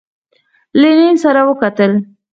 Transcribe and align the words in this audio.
لینین 0.79 1.15
سره 1.23 1.41
وکتل. 1.49 1.91